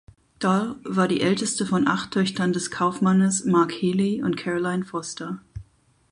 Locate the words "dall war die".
0.39-1.21